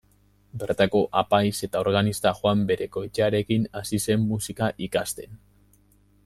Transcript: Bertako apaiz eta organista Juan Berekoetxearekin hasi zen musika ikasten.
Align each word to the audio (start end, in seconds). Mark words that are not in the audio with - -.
Bertako 0.61 1.01
apaiz 1.19 1.51
eta 1.67 1.83
organista 1.85 2.31
Juan 2.39 2.63
Berekoetxearekin 2.71 3.69
hasi 3.83 4.01
zen 4.07 4.25
musika 4.33 4.71
ikasten. 4.89 5.39